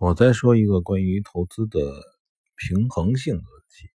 [0.00, 1.80] 我再说一个关于投资的
[2.54, 3.88] 平衡性的问题，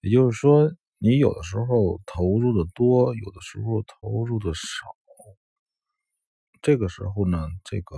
[0.00, 4.96] 也就是说，你有的时候投入的多，有的时候投入的少。
[6.62, 7.96] 这个时候呢，这个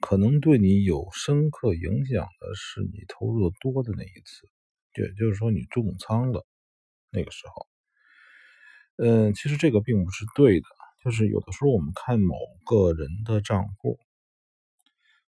[0.00, 4.48] 可能对你有深刻影响的是你投入的多的那一次，
[5.00, 6.44] 也就是说你重仓了
[7.10, 7.68] 那个时候。
[8.96, 10.66] 嗯，其实这个并不是对的，
[11.04, 12.34] 就是有的时候我们看某
[12.66, 14.00] 个人的账户。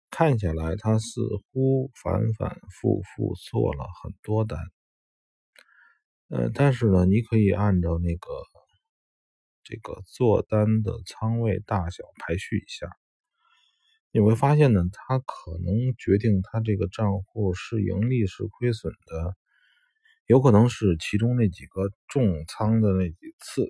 [0.09, 1.21] 看下来，他似
[1.51, 4.59] 乎反反复复做了很多单，
[6.29, 8.29] 呃，但是呢，你可以按照那个
[9.63, 12.89] 这个做单的仓位大小排序一下，
[14.11, 19.35] 你会发现呢，他可能决定他这个账户是盈利是亏损的，
[20.25, 23.69] 有可能是其中那几个重仓的那几次。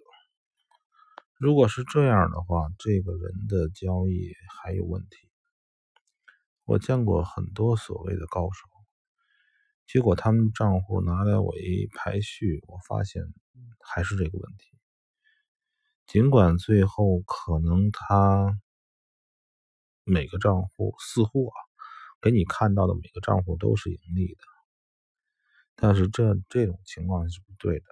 [1.40, 5.27] 如果是这样的话，这个人的交易还有问题。
[6.68, 8.68] 我见过很多所谓的高手，
[9.88, 13.24] 结果他们账户拿来我一排序，我发现
[13.80, 14.78] 还是这个问题。
[16.06, 18.60] 尽管最后可能他
[20.04, 21.56] 每个账户似乎啊
[22.22, 24.44] 给你看到的每个账户都是盈利的，
[25.78, 27.86] 但是这这种情况是不对的。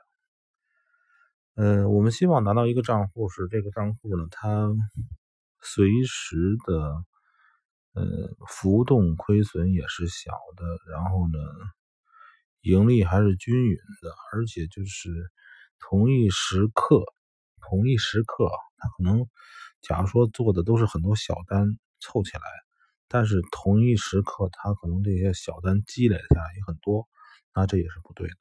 [1.56, 4.70] 嗯，我们希望拿到一个账户是这个账户呢，它
[5.62, 7.06] 随时的。
[7.96, 8.04] 呃，
[8.48, 11.40] 浮动亏损也是小的，然后呢，
[12.62, 15.10] 盈利还是均匀的，而且就是
[15.80, 17.04] 同一时刻，
[17.62, 19.26] 同一时刻，它可能，
[19.82, 22.44] 假如说做的都是很多小单凑起来，
[23.08, 27.08] 但是同一时刻，它可能这些小单积累下来也很多，
[27.56, 28.36] 那这也是不对的，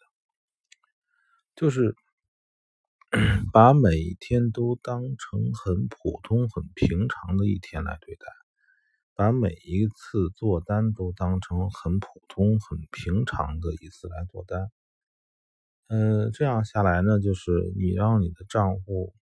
[1.56, 1.94] 就是
[3.52, 8.26] 把每一天都当成很普通、很平常的一天来对待。
[9.16, 14.70] 把每一次做单都当成很普通、很平常的一次来做单，
[15.86, 19.14] 嗯，这样下来呢，就是你让你的账户，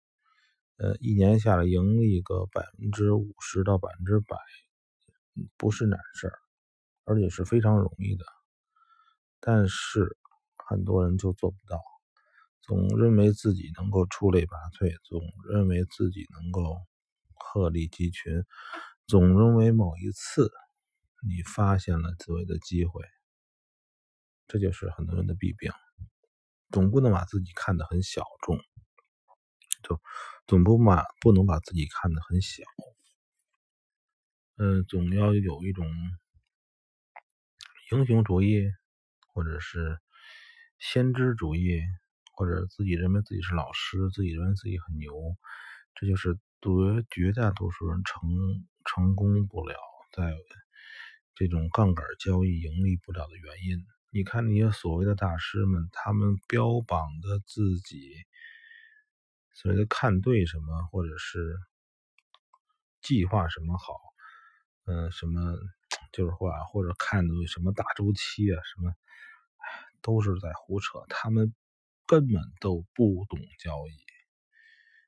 [0.76, 4.36] 呃，一年下来盈利个百分之五十到百分之百，
[5.56, 6.38] 不是难事儿，
[7.04, 8.24] 而且是非常容易的。
[9.40, 10.16] 但是
[10.68, 11.82] 很多人就做不到，
[12.62, 15.20] 总认为自己能够出类拔萃，总
[15.52, 16.76] 认为自己能够
[17.34, 18.44] 鹤立鸡群。
[19.10, 20.52] 总认为某一次
[21.26, 23.02] 你发现了所谓的机会，
[24.46, 25.72] 这就是很多人的弊病。
[26.70, 28.56] 总不能把自己看得很小众，
[29.82, 30.00] 就
[30.46, 32.62] 总不把不能把自己看得很小。
[34.58, 35.92] 嗯，总要有一种
[37.90, 38.62] 英雄主义，
[39.34, 39.98] 或者是
[40.78, 41.82] 先知主义，
[42.36, 45.12] 或者自己认为自己是老师，自己认为自己很牛，
[45.96, 48.30] 这就是绝绝大多数人成。
[48.92, 49.76] 成功不了，
[50.12, 50.34] 在
[51.36, 58.10] 这种杠杆交易盈利不了的原因，你看那些所谓的大师们，他们标榜的自己
[59.54, 61.56] 所谓的看对什么，或者是
[63.00, 63.94] 计划什么好，
[64.86, 65.56] 嗯，什么
[66.12, 68.92] 就是或或者看的什么大周期啊，什么，
[70.02, 71.04] 都是在胡扯。
[71.08, 71.54] 他们
[72.06, 74.04] 根本都不懂交易，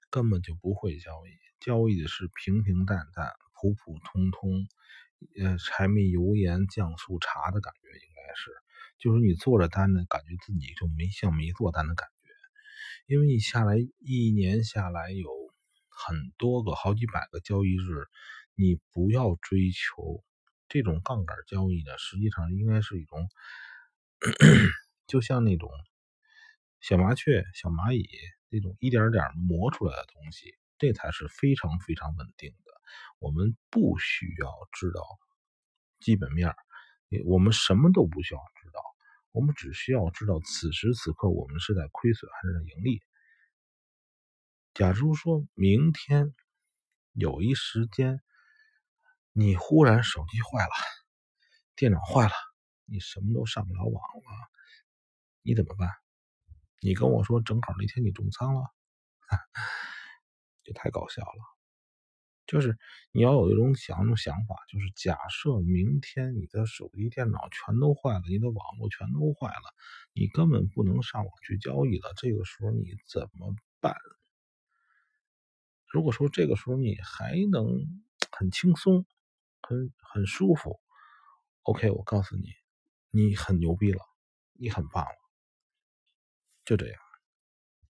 [0.09, 3.33] 根本就不会交易，交易的是平平淡淡。
[3.63, 4.67] 普普通通，
[5.41, 8.51] 呃，柴米油盐酱醋茶的感觉应该是，
[8.99, 15.31] 就是你做着单呢，感觉自己就没像没做单的感觉，因为你下来一年下来有
[15.89, 18.09] 很多个好几百个交易日，
[18.57, 20.25] 你不要追求
[20.69, 23.29] 这种杠杆交易呢，实际上应该是一种，
[25.07, 25.71] 就像那种
[26.81, 28.09] 小麻雀、小蚂蚁
[28.51, 32.72] 那种一点点磨出来的东西，这才是非常非常稳定的。
[33.19, 35.03] 我们不需要知道
[36.01, 36.55] 基本面，
[37.25, 38.81] 我们什么都不需要知道，
[39.33, 43.03] 我们只需要知道此时此刻我们是在亏损还是在盈利。
[44.75, 46.35] 假如说明天
[47.13, 48.23] 有一时间，
[49.33, 50.73] 你忽然手机坏了，
[51.77, 52.35] 电脑坏了，
[52.85, 54.51] 你什么都上不了网了，
[55.43, 55.89] 你怎么办？
[56.81, 58.63] 你跟我说正好那天你重仓了，
[60.65, 61.62] 这太搞笑了。
[62.53, 62.77] 就是
[63.13, 69.75] 你要有一种想一种想法，就是假设明天你的手机、电脑全都坏了，你的网络全都坏了，
[70.13, 72.13] 你根本不能上网去交易了。
[72.15, 73.97] 这个时候你怎么办？
[75.87, 79.07] 如果说这个时候你还能很轻松、
[79.63, 80.79] 很很舒服
[81.63, 82.51] ，OK，我告诉你，
[83.11, 84.01] 你很牛逼了，
[84.53, 85.17] 你很棒了，
[86.67, 87.12] 就这样。